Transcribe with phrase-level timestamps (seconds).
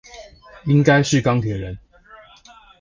[0.65, 1.77] 應該是鋼鐵人